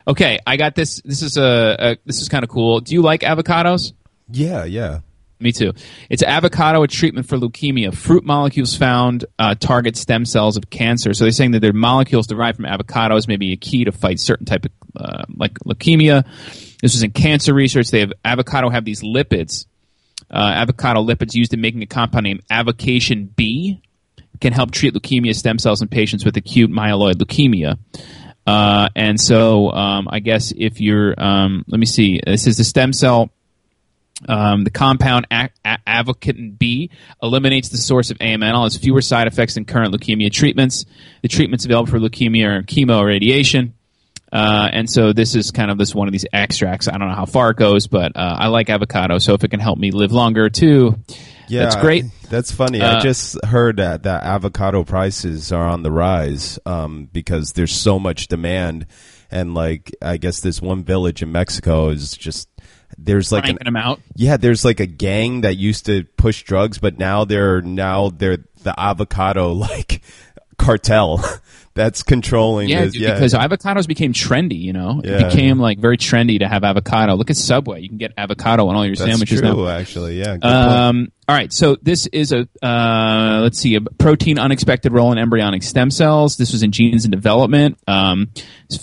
[0.07, 1.01] okay, I got this.
[1.03, 2.79] This is a, a this is kind of cool.
[2.79, 3.93] Do you like avocados?
[4.29, 4.99] Yeah, yeah.
[5.39, 5.73] Me too.
[6.07, 7.95] It's avocado, a treatment for leukemia.
[7.95, 11.15] Fruit molecules found uh, target stem cells of cancer.
[11.15, 14.19] So they're saying that their molecules derived from avocados may be a key to fight
[14.19, 16.25] certain type of uh, like leukemia.
[16.81, 17.89] This was in cancer research.
[17.89, 19.65] They have avocado have these lipids.
[20.29, 23.81] Uh, avocado lipids used in making a compound named avocatin B
[24.41, 27.77] can help treat leukemia stem cells in patients with acute myeloid leukemia.
[28.45, 32.63] Uh, and so, um, I guess if you're, um, let me see, this is the
[32.63, 33.31] stem cell
[34.27, 36.89] um, the compound a- a- avocatin B
[37.21, 40.85] eliminates the source of AML, has fewer side effects than current leukemia treatments.
[41.21, 43.73] The treatments available for leukemia are chemo or radiation.
[44.31, 46.87] Uh, and so this is kind of this one of these extracts.
[46.87, 49.17] I don't know how far it goes, but uh, I like avocado.
[49.17, 50.97] So if it can help me live longer too,
[51.51, 52.05] Yeah, that's great.
[52.29, 52.81] That's funny.
[52.81, 57.71] I Uh, just heard that that avocado prices are on the rise um, because there's
[57.73, 58.85] so much demand,
[59.29, 62.47] and like I guess this one village in Mexico is just
[62.97, 63.99] there's like an them out.
[64.15, 68.37] yeah there's like a gang that used to push drugs, but now they're now they're
[68.63, 70.01] the avocado like
[70.57, 71.23] cartel.
[71.73, 72.67] That's controlling.
[72.67, 74.59] Yeah, dude, yeah, because avocados became trendy.
[74.59, 75.11] You know, Yeah.
[75.19, 77.15] it became like very trendy to have avocado.
[77.15, 79.49] Look at Subway; you can get avocado on all your that's sandwiches true.
[79.49, 79.67] now.
[79.67, 80.37] Actually, yeah.
[80.41, 85.17] Um, all right, so this is a uh, let's see a protein unexpected role in
[85.17, 86.35] embryonic stem cells.
[86.35, 87.77] This was in Genes and Development.
[87.87, 88.31] Um,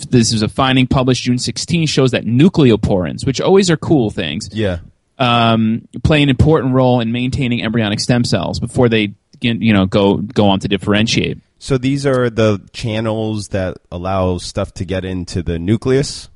[0.09, 4.49] this is a finding published June 16 shows that nucleoporins, which always are cool things,
[4.51, 4.79] yeah.
[5.19, 10.17] um, play an important role in maintaining embryonic stem cells before they you know go
[10.17, 11.37] go on to differentiate.
[11.59, 16.29] So these are the channels that allow stuff to get into the nucleus.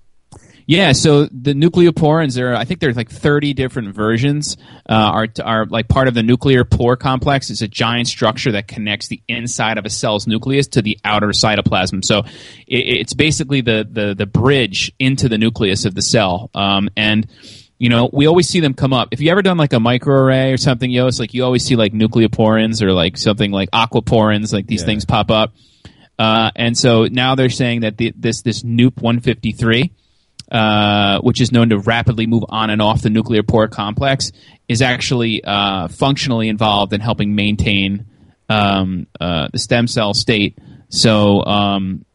[0.66, 4.56] Yeah, so the nucleoporins, are, I think there's like 30 different versions.
[4.90, 7.50] Uh, are are like part of the nuclear pore complex.
[7.50, 11.28] It's a giant structure that connects the inside of a cell's nucleus to the outer
[11.28, 12.04] cytoplasm.
[12.06, 12.20] So
[12.68, 16.50] it, it's basically the, the the bridge into the nucleus of the cell.
[16.56, 17.28] Um, and
[17.80, 19.10] you know, we always see them come up.
[19.12, 21.76] If you ever done like a microarray or something, yo, it's like you always see
[21.76, 24.86] like nucleoporins or like something like aquaporins, like these Yeah.
[24.88, 25.54] things pop up.
[26.18, 29.92] Uh, and so now they're saying that the, this this NUP 153
[30.52, 34.32] uh, which is known to rapidly move on and off the nuclear pore complex,
[34.68, 38.06] is actually uh, functionally involved in helping maintain
[38.50, 40.60] um, uh, the stem cell state.
[40.90, 42.06] So um,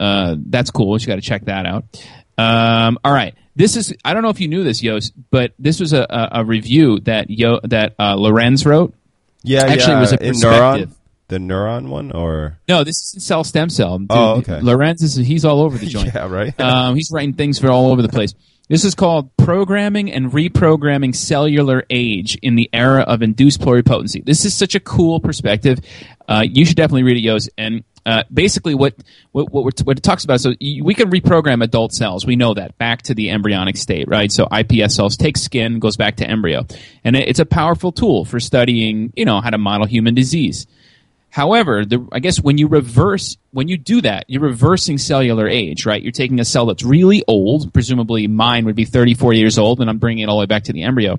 [0.00, 0.98] uh, that's cool.
[0.98, 1.84] You got to check that out.
[2.36, 5.78] Um, all right, this is I don't know if you knew this, Yost, but this
[5.80, 8.94] was a, a, a review that Yo that uh, Lorenz wrote.
[9.42, 9.96] Yeah, Actually, yeah.
[9.98, 10.96] it was a in neuron, perspective.
[11.28, 13.98] the neuron one, or No, this is cell stem cell.
[13.98, 14.60] Dude, Oh, okay.
[14.60, 16.12] Lorenz is he's all over the joint.
[16.14, 16.58] yeah, right.
[16.62, 18.34] um, he's writing things for all over the place.
[18.70, 24.24] This is called programming and reprogramming cellular age in the era of induced pluripotency.
[24.24, 25.80] This is such a cool perspective.
[26.26, 27.50] Uh, you should definitely read it, Yos.
[27.58, 28.94] And uh, basically, what
[29.32, 30.40] what what, what it talks about.
[30.40, 32.26] So we can reprogram adult cells.
[32.26, 34.30] We know that back to the embryonic state, right?
[34.30, 36.66] So iPS cells take skin, goes back to embryo,
[37.04, 40.66] and it- it's a powerful tool for studying, you know, how to model human disease.
[41.30, 45.84] However, the, I guess when you reverse, when you do that, you're reversing cellular age,
[45.84, 46.00] right?
[46.00, 49.90] You're taking a cell that's really old, presumably mine would be 34 years old, and
[49.90, 51.18] I'm bringing it all the way back to the embryo.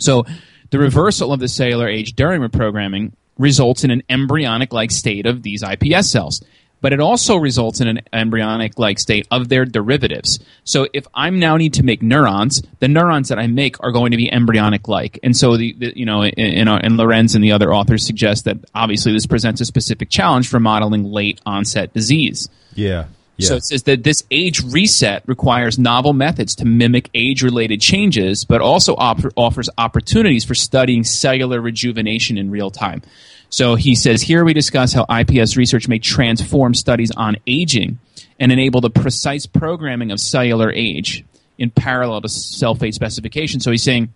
[0.00, 0.24] So
[0.70, 5.42] the reversal of the cellular age during reprogramming results in an embryonic like state of
[5.42, 6.42] these IPS cells.
[6.80, 10.38] But it also results in an embryonic like state of their derivatives.
[10.62, 14.12] So if I'm now need to make neurons, the neurons that I make are going
[14.12, 15.18] to be embryonic like.
[15.24, 19.12] And so the, the you know, in, Lorenz and the other authors suggest that obviously
[19.12, 22.48] this presents a specific challenge for modeling late onset disease.
[22.74, 23.06] yeah,
[23.38, 23.48] yeah.
[23.48, 28.44] So it says that this age reset requires novel methods to mimic age related changes,
[28.44, 33.02] but also op- offers opportunities for studying cellular rejuvenation in real time.
[33.48, 37.98] So he says here we discuss how IPS research may transform studies on aging
[38.40, 41.24] and enable the precise programming of cellular age
[41.56, 43.60] in parallel to cell fate specification.
[43.60, 44.12] So he's saying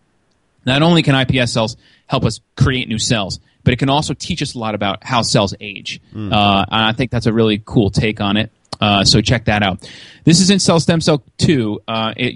[0.66, 4.42] not only can IPS cells help us create new cells, but it can also teach
[4.42, 6.00] us a lot about how cells age.
[6.32, 8.50] Uh, and I think that's a really cool take on it.
[8.82, 9.88] Uh, so check that out.
[10.24, 11.82] This is in Cell Stem Cell 2.
[11.86, 12.34] Uh, it,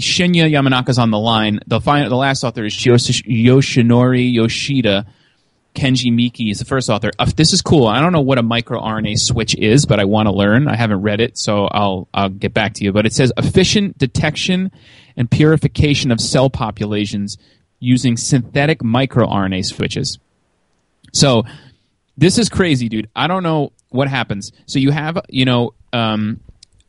[0.00, 1.58] Shinya Yamanaka's on the line.
[1.66, 5.06] The, final, the last author is Yoshinori Yoshida.
[5.74, 7.10] Kenji Miki is the first author.
[7.18, 7.88] Uh, this is cool.
[7.88, 10.68] I don't know what a microRNA switch is, but I want to learn.
[10.68, 12.92] I haven't read it, so I'll I'll get back to you.
[12.92, 14.70] But it says efficient detection
[15.16, 17.38] and purification of cell populations
[17.80, 20.18] using synthetic microRNA switches.
[21.12, 21.44] So
[22.16, 23.08] this is crazy, dude.
[23.14, 24.52] I don't know what happens.
[24.66, 26.40] So you have, you know, um,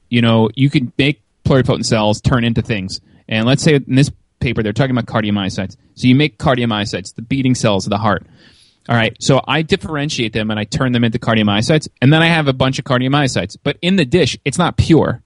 [0.10, 3.02] you know, you can make pluripotent cells turn into things.
[3.28, 5.76] And let's say in this paper they're talking about cardiomyocytes.
[5.96, 8.26] So you make cardiomyocytes, the beating cells of the heart.
[8.88, 9.16] All right.
[9.20, 12.54] So I differentiate them and I turn them into cardiomyocytes, and then I have a
[12.54, 13.58] bunch of cardiomyocytes.
[13.62, 15.22] But in the dish, it's not pure,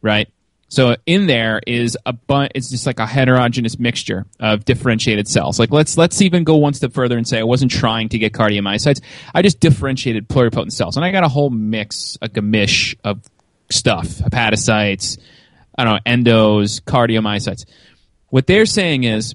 [0.00, 0.28] right?
[0.72, 2.52] So in there is a bunch.
[2.54, 5.58] It's just like a heterogeneous mixture of differentiated cells.
[5.58, 8.32] Like let's let's even go one step further and say I wasn't trying to get
[8.32, 9.02] cardiomyocytes.
[9.34, 13.20] I just differentiated pluripotent cells, and I got a whole mix, a gamish of
[13.70, 15.18] stuff: hepatocytes,
[15.76, 17.66] I don't know, endos, cardiomyocytes.
[18.28, 19.34] What they're saying is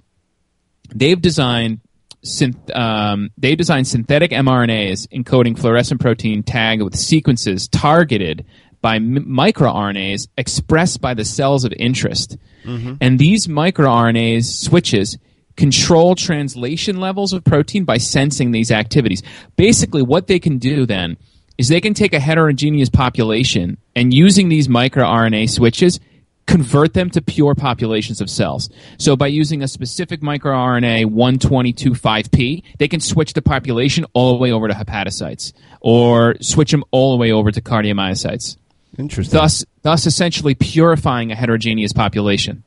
[0.89, 1.81] they've designed
[2.25, 8.43] synth, um, they designed synthetic mRNAs encoding fluorescent protein tagged with sequences targeted
[8.81, 12.37] by m- microRNAs expressed by the cells of interest.
[12.63, 12.95] Mm-hmm.
[13.01, 15.17] And these microRNAs switches
[15.55, 19.23] control translation levels of protein by sensing these activities.
[19.55, 21.17] Basically, what they can do then
[21.57, 25.99] is they can take a heterogeneous population and using these microRNA switches
[26.45, 28.69] convert them to pure populations of cells.
[28.97, 34.51] So by using a specific microRNA 122.5p, they can switch the population all the way
[34.51, 38.57] over to hepatocytes or switch them all the way over to cardiomyocytes.
[38.97, 39.37] Interesting.
[39.37, 42.63] Thus, thus essentially purifying a heterogeneous population.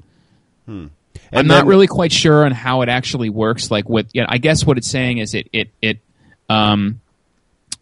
[1.32, 3.70] I'm And not really quite sure on how it actually works.
[3.70, 5.98] Like with, yeah, I guess what it's saying is it it it
[6.48, 7.00] um,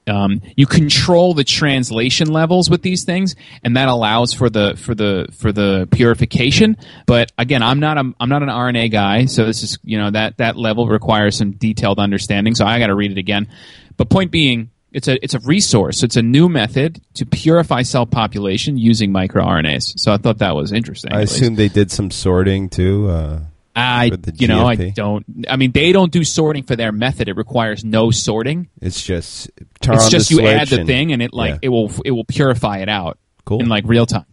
[0.06, 4.94] um, you control the translation levels with these things, and that allows for the for
[4.94, 6.76] the for the purification.
[7.06, 10.10] But again, I'm not a I'm not an RNA guy, so this is you know
[10.10, 12.54] that that level requires some detailed understanding.
[12.54, 13.48] So I got to read it again.
[13.96, 16.02] But point being, it's a it's a resource.
[16.02, 19.98] It's a new method to purify cell population using microRNAs.
[19.98, 21.12] So I thought that was interesting.
[21.12, 23.08] I assume they did some sorting too.
[23.08, 23.40] Uh,
[23.76, 25.24] I you know I don't.
[25.48, 27.28] I mean they don't do sorting for their method.
[27.28, 28.68] It requires no sorting.
[28.80, 29.50] It's just
[29.82, 31.58] it's just you add the thing and it like yeah.
[31.62, 33.60] it will it will purify it out cool.
[33.60, 34.24] in like real time.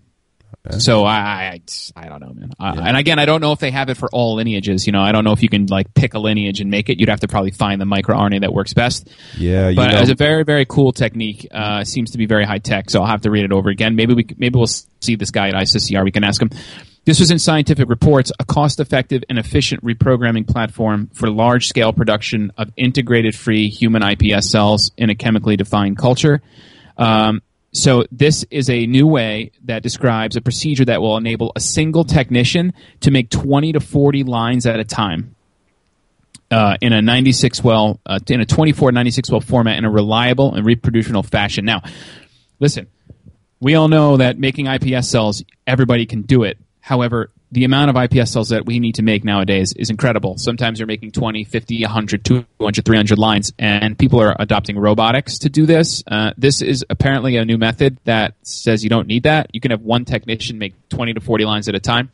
[0.72, 1.62] So I, I,
[1.96, 2.52] I don't know, man.
[2.60, 2.84] Uh, yeah.
[2.88, 4.86] And again, I don't know if they have it for all lineages.
[4.88, 7.00] You know, I don't know if you can like pick a lineage and make it.
[7.00, 9.10] You'd have to probably find the microRNA that works best.
[9.38, 9.76] Yeah, yeah.
[9.76, 9.98] but know.
[9.98, 12.90] as a very very cool technique, uh, seems to be very high tech.
[12.90, 13.96] So I'll have to read it over again.
[13.96, 16.04] Maybe we maybe we'll see this guy at ISSCR.
[16.04, 16.50] We can ask him.
[17.06, 22.72] This was in Scientific Reports, a cost-effective and efficient reprogramming platform for large-scale production of
[22.76, 26.42] integrated free human iPS cells in a chemically defined culture.
[26.98, 27.44] Um,
[27.76, 32.06] so this is a new way that describes a procedure that will enable a single
[32.06, 35.36] technician to make 20 to 40 lines at a time.
[36.50, 40.54] Uh, in a 96 well, uh, in a 24 96 well format in a reliable
[40.54, 41.66] and reproducible fashion.
[41.66, 41.82] Now,
[42.62, 42.88] listen,
[43.60, 46.58] we all know that making iPS cells, everybody can do it.
[46.80, 50.38] However, the amount of iPS cells that we need to make nowadays is incredible.
[50.38, 55.50] Sometimes you're making 20, 50, 100, 200, 300 lines, and people are adopting robotics to
[55.50, 56.04] do this.
[56.08, 59.50] Uh, this is apparently a new method that says you don't need that.
[59.54, 62.12] You can have one technician make 20 to 40 lines at a time.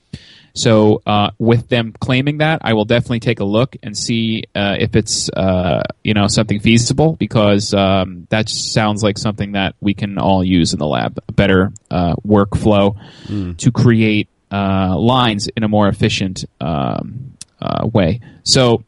[0.54, 4.76] So, uh, with them claiming that, I will definitely take a look and see uh,
[4.80, 9.94] if it's uh, you know something feasible because um, that sounds like something that we
[9.94, 11.20] can all use in the lab.
[11.30, 13.58] A better uh, workflow mm.
[13.58, 18.20] to create uh, lines in a more efficient um, uh, way.
[18.44, 18.84] So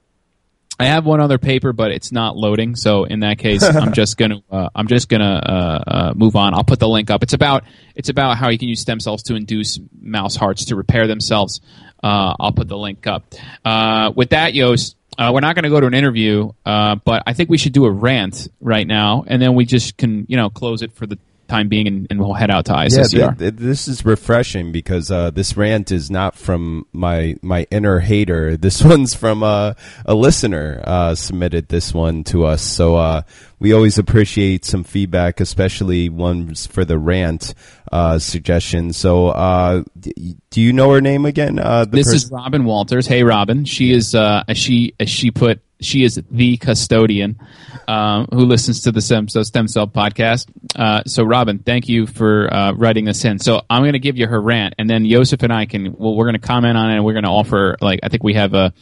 [0.80, 2.76] I have one other paper, but it's not loading.
[2.76, 6.54] So in that case, I'm just gonna uh, I'm just gonna uh, uh, move on.
[6.54, 7.24] I'll put the link up.
[7.24, 7.64] It's about
[7.96, 11.62] it's about how you can use stem cells to induce mouse hearts to repair themselves.
[12.04, 13.24] Uh, I'll put the link up.
[14.16, 14.98] with that, Yost.
[15.18, 17.92] we're not going to go to an interview, but I think we should do a
[17.92, 21.70] rant right now, and then we just can, you know, close it for the time
[21.70, 23.14] being, and, and we'll head out to ISSCR.
[23.14, 27.68] Yeah, th- th- this is refreshing because uh, this rant is not from my my
[27.72, 28.58] inner hater.
[28.64, 29.74] This one's from uh,
[30.06, 32.62] a listener uh, submitted this one to us.
[32.62, 33.24] So uh,
[33.60, 37.54] we always appreciate some feedback, especially ones for the rant
[37.92, 38.92] uh, suggestion.
[38.92, 39.84] So, uh,
[40.50, 41.60] do you know her name again?
[41.60, 43.06] Uh, this is Robin Walters.
[43.08, 43.66] Hey, Robin.
[43.66, 47.40] She is uh, she she put she is the custodian
[47.88, 50.48] um, who listens to the stem, so stem cell podcast.
[50.76, 53.40] Uh, so, Robin, thank you for uh, writing this in.
[53.40, 55.96] So, I'm going to give you her rant, and then Joseph and I can.
[55.98, 57.78] Well, we're going to comment on it, and we're going to offer.
[57.82, 58.74] Like, I think we have a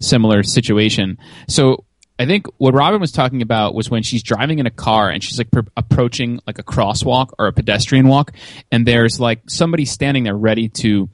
[0.00, 1.18] similar situation.
[1.48, 1.84] So,
[2.18, 5.22] I think what Robin was talking about was when she's driving in a car and
[5.22, 8.32] she's like pr- approaching like a crosswalk or a pedestrian walk,
[8.70, 11.08] and there's like somebody standing there ready to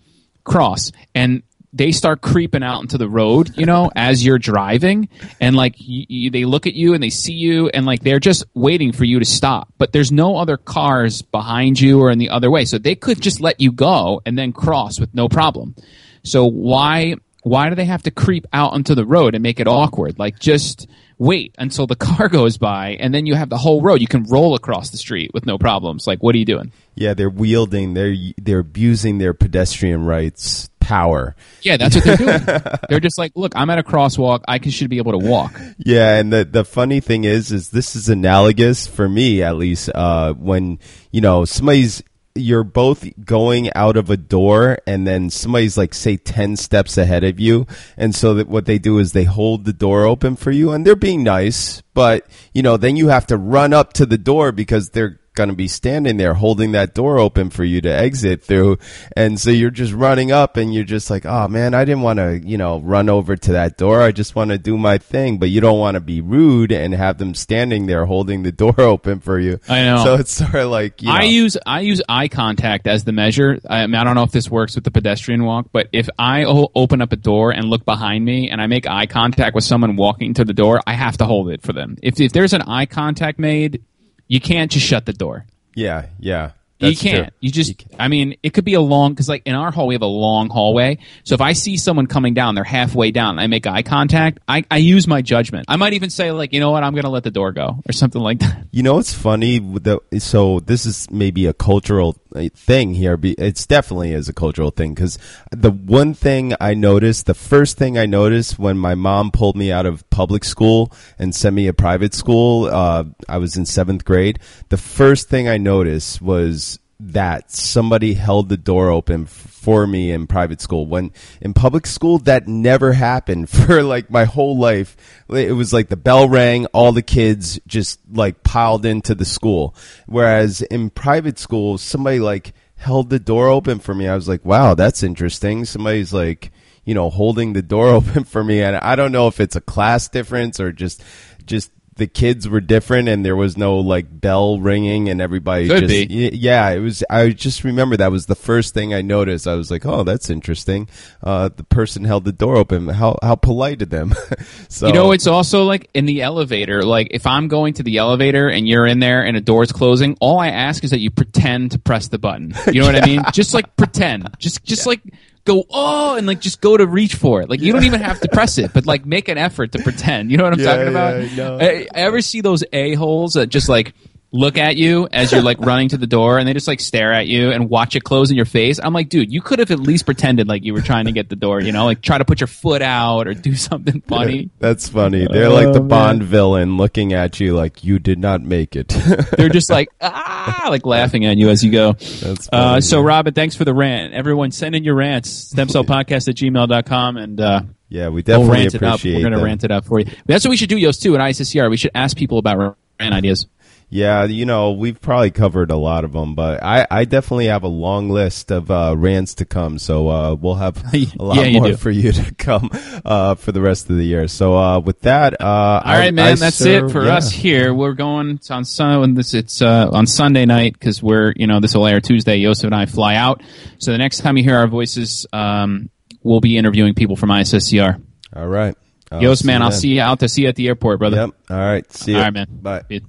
[0.44, 5.08] cross, and they start creeping out into the road, you know, as you're driving,
[5.40, 8.92] and like they look at you and they see you, and like they're just waiting
[8.92, 9.72] for you to stop.
[9.78, 13.20] But there's no other cars behind you or in the other way, so they could
[13.20, 15.74] just let you go and then cross with no problem.
[16.22, 19.68] So why why do they have to creep out onto the road and make it
[19.68, 20.18] awkward?
[20.18, 20.86] Like just
[21.18, 24.00] wait until the car goes by and then you have the whole road.
[24.00, 26.06] You can roll across the street with no problems.
[26.06, 26.72] Like what are you doing?
[26.94, 31.36] Yeah, they're wielding, they're they're abusing their pedestrian rights power.
[31.62, 32.60] Yeah, that's what they're doing.
[32.88, 34.42] they're just like, look, I'm at a crosswalk.
[34.48, 35.58] I can, should be able to walk.
[35.78, 39.90] Yeah, and the the funny thing is, is this is analogous for me at least.
[39.94, 40.78] Uh, when
[41.10, 42.02] you know somebody's
[42.34, 47.24] you're both going out of a door and then somebody's like say 10 steps ahead
[47.24, 50.52] of you and so that what they do is they hold the door open for
[50.52, 52.24] you and they're being nice but
[52.54, 55.56] you know then you have to run up to the door because they're going to
[55.56, 58.78] be standing there holding that door open for you to exit through.
[59.16, 62.18] And so you're just running up and you're just like, oh man, I didn't want
[62.18, 64.02] to, you know, run over to that door.
[64.02, 65.38] I just want to do my thing.
[65.38, 68.80] But you don't want to be rude and have them standing there holding the door
[68.80, 69.60] open for you.
[69.68, 70.04] I know.
[70.04, 71.14] So it's sort of like, you know.
[71.14, 73.58] I use, I use eye contact as the measure.
[73.68, 76.44] I, mean, I don't know if this works with the pedestrian walk, but if I
[76.44, 79.96] open up a door and look behind me and I make eye contact with someone
[79.96, 81.96] walking to the door, I have to hold it for them.
[82.02, 83.82] If, if there's an eye contact made,
[84.30, 85.44] you can't just shut the door.
[85.74, 86.52] Yeah, yeah.
[86.80, 87.28] That's you can't.
[87.28, 87.36] true.
[87.40, 87.68] You just.
[87.68, 88.00] You can't.
[88.00, 90.06] I mean, it could be a long because like in our hall we have a
[90.06, 90.98] long hallway.
[91.24, 94.38] So if I see someone coming down, they're halfway down, I make eye contact.
[94.48, 95.66] I, I use my judgment.
[95.68, 97.82] I might even say like, you know what, I'm going to let the door go
[97.88, 98.66] or something like that.
[98.72, 99.58] You know it's funny?
[99.58, 103.18] The, so this is maybe a cultural uh, thing here.
[103.22, 105.18] It's definitely is a cultural thing because
[105.50, 109.72] the one thing I noticed, the first thing I noticed when my mom pulled me
[109.72, 114.04] out of public school and sent me a private school, uh, I was in seventh
[114.04, 114.38] grade.
[114.68, 116.69] The first thing I noticed was
[117.00, 120.86] that somebody held the door open for me in private school.
[120.86, 124.96] When in public school, that never happened for like my whole life.
[125.28, 129.74] It was like the bell rang, all the kids just like piled into the school.
[130.06, 134.06] Whereas in private school, somebody like held the door open for me.
[134.06, 135.64] I was like, wow, that's interesting.
[135.64, 136.52] Somebody's like,
[136.84, 138.62] you know, holding the door open for me.
[138.62, 141.02] And I don't know if it's a class difference or just,
[141.44, 141.70] just,
[142.00, 146.08] the kids were different and there was no like bell ringing and everybody Could just
[146.08, 146.30] be.
[146.32, 147.04] Yeah, it was.
[147.10, 149.46] I just remember that was the first thing I noticed.
[149.46, 150.88] I was like, "Oh, that's interesting."
[151.22, 152.88] Uh, the person held the door open.
[152.88, 154.14] How how polite of them.
[154.70, 156.82] so You know, it's also like in the elevator.
[156.82, 160.16] Like if I'm going to the elevator and you're in there and a door's closing,
[160.22, 162.54] all I ask is that you pretend to press the button.
[162.72, 163.22] You know what I mean?
[163.30, 164.30] Just like pretend.
[164.38, 165.02] Just just like
[165.44, 167.48] go oh and like just go to reach for it.
[167.50, 170.30] Like you don't even have to press it, but like make an effort to pretend.
[170.30, 171.16] You know what I'm Yeah, talking about?
[171.22, 171.58] yeah, I know.
[171.60, 173.94] I, I ever see those a holes that just like
[174.32, 177.12] look at you as you're like running to the door and they just like stare
[177.12, 178.78] at you and watch it close in your face.
[178.82, 181.28] I'm like, dude, you could have at least pretended like you were trying to get
[181.28, 184.50] the door, you know, like try to put your foot out or do something funny.
[184.60, 185.26] that's funny.
[185.30, 185.88] They're like the Oh, man.
[185.88, 188.88] Bond villain looking at you like you did not make it.
[189.36, 191.92] They're just like ah, like laughing at you as you go.
[191.94, 193.06] That's Uh, so man.
[193.06, 194.14] Robin, thanks for the rant.
[194.14, 198.74] Everyone send in your rants, stemcellpodcast at gmail.com and uh, yeah, we we'll definitely rant
[198.74, 198.94] it up.
[198.94, 199.16] appreciate.
[199.24, 200.06] We're gonna rant it up for you.
[200.26, 201.68] That's what we should do, Yost, too, at ISSCR.
[201.68, 203.46] We should ask people about rant ideas.
[203.92, 207.64] Yeah, you know, we've probably covered a lot of them, but I, I definitely have
[207.64, 209.80] a long list of uh, rants to come.
[209.80, 212.70] So uh, we'll have a lot Yeah, more for you to come
[213.04, 214.28] uh, for the rest of the year.
[214.28, 216.36] So uh, with that, uh, All right, man.
[216.36, 217.74] that's it for us here.
[217.74, 219.14] We're going it's on Sun.
[219.14, 222.36] This it's uh, on Sunday night because we're you know this will air Tuesday.
[222.36, 223.42] Yosef and I fly out.
[223.78, 225.90] So the next time you hear our voices, um,
[226.22, 228.00] we'll be interviewing people from ISSCR.
[228.36, 228.76] All right.
[229.12, 231.16] See man, I'll see you out to see you at the airport, brother.
[231.16, 231.30] Yep.
[231.50, 231.92] All right.
[231.92, 232.18] See you.
[232.18, 232.46] All right, man.
[232.48, 232.82] Bye.
[232.82, 233.02] Peace.